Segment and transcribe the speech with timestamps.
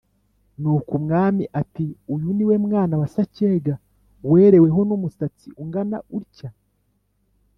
[0.59, 3.75] Nuko umwami ati «uyu ni we mwana wa Sacyega
[4.29, 6.49] wereweho n'umusatsi ungana utya?»